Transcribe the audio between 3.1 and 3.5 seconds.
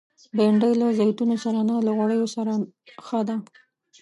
ده